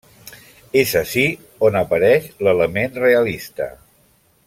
[0.81, 1.25] És ací
[1.69, 3.73] on apareix l'element realista.